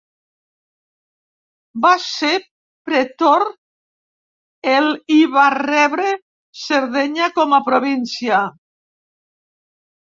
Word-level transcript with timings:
Va 1.83 1.91
ser 2.05 2.31
pretor 2.89 3.45
el 4.73 4.91
i 5.19 5.21
va 5.37 5.45
rebre 5.59 6.17
Sardenya 6.65 7.33
com 7.41 7.59
a 7.61 7.65
província. 7.71 8.43